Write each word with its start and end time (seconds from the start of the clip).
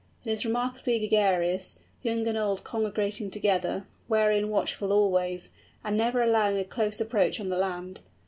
It 0.25 0.31
is 0.31 0.45
remarkably 0.47 0.97
gregarious, 0.97 1.75
young 2.01 2.25
and 2.25 2.35
old 2.35 2.63
congregating 2.63 3.29
together, 3.29 3.85
wary 4.09 4.39
and 4.39 4.49
watchful 4.49 4.91
always, 4.91 5.51
and 5.83 5.95
never 5.95 6.23
allowing 6.23 6.57
a 6.57 6.63
close 6.63 6.99
approach 6.99 7.39
on 7.39 7.49
the 7.49 7.55
land. 7.57 8.01